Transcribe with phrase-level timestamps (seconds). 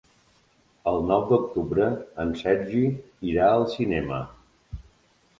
[0.91, 1.89] El nou d'octubre
[2.23, 2.81] en Sergi
[3.33, 4.23] irà al cinema.